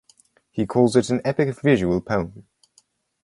He 0.49 0.65
calls 0.65 0.95
it 0.95 1.11
an 1.11 1.21
epic 1.23 1.61
visual 1.61 2.01
poem. 2.01 2.47